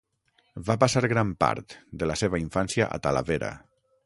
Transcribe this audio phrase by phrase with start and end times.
[0.69, 3.57] Va passar gran part de la seva infància a Talavera.